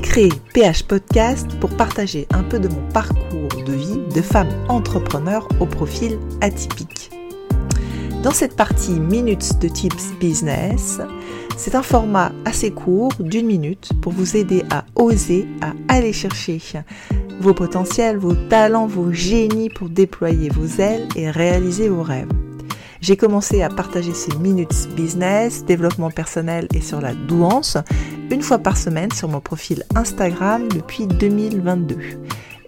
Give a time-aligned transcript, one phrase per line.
[0.00, 5.46] créé PH Podcast pour partager un peu de mon parcours de vie de femme entrepreneur
[5.60, 7.10] au profil atypique.
[8.22, 11.00] Dans cette partie Minutes de Tips Business,
[11.56, 16.60] c'est un format assez court d'une minute pour vous aider à oser, à aller chercher
[17.40, 22.28] vos potentiels, vos talents, vos génies pour déployer vos ailes et réaliser vos rêves.
[23.02, 27.76] J'ai commencé à partager ces minutes business, développement personnel et sur la douance
[28.30, 31.96] une fois par semaine sur mon profil Instagram depuis 2022.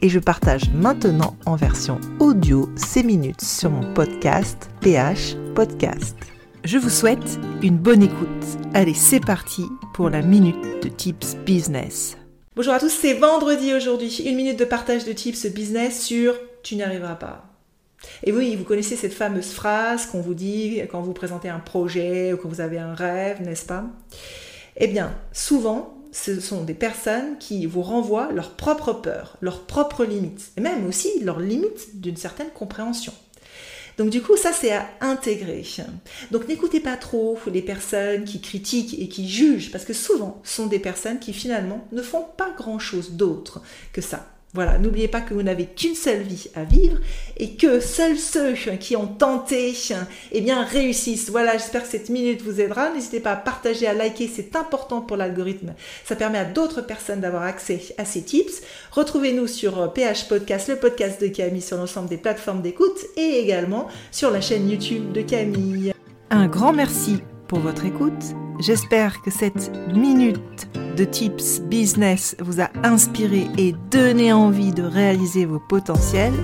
[0.02, 6.16] Et je partage maintenant en version audio ces minutes sur mon podcast PH Podcast.
[6.64, 8.28] Je vous souhaite une bonne écoute.
[8.74, 12.16] Allez, c'est parti pour la minute de tips business.
[12.56, 14.20] Bonjour à tous, c'est vendredi aujourd'hui.
[14.26, 17.53] Une minute de partage de tips business sur Tu n'y arriveras pas.
[18.22, 22.32] Et oui, vous connaissez cette fameuse phrase qu'on vous dit quand vous présentez un projet
[22.32, 23.84] ou quand vous avez un rêve, n'est-ce pas?
[24.76, 30.04] Eh bien, souvent, ce sont des personnes qui vous renvoient leurs propres peurs, leurs propres
[30.04, 33.12] limites, et même aussi leurs limites d'une certaine compréhension.
[33.96, 35.64] Donc du coup, ça c'est à intégrer.
[36.30, 40.56] Donc n'écoutez pas trop les personnes qui critiquent et qui jugent, parce que souvent, ce
[40.56, 44.26] sont des personnes qui finalement ne font pas grand-chose d'autre que ça.
[44.54, 46.98] Voilà, n'oubliez pas que vous n'avez qu'une seule vie à vivre
[47.36, 49.74] et que seuls ceux qui ont tenté
[50.30, 51.28] eh bien, réussissent.
[51.30, 52.90] Voilà, j'espère que cette minute vous aidera.
[52.90, 55.74] N'hésitez pas à partager, à liker, c'est important pour l'algorithme.
[56.04, 58.62] Ça permet à d'autres personnes d'avoir accès à ces tips.
[58.92, 63.88] Retrouvez-nous sur PH Podcast, le podcast de Camille sur l'ensemble des plateformes d'écoute et également
[64.12, 65.92] sur la chaîne YouTube de Camille.
[66.30, 67.18] Un grand merci
[67.48, 68.12] pour votre écoute.
[68.60, 70.63] J'espère que cette minute
[70.94, 76.34] de tips business vous a inspiré et donné envie de réaliser vos potentiels.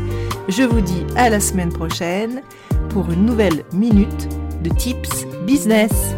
[0.49, 2.43] Je vous dis à la semaine prochaine
[2.91, 4.29] pour une nouvelle minute
[4.63, 6.15] de tips business.